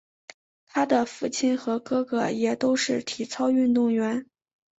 [0.65, 4.25] 她的父亲和哥哥也都是体操运动员。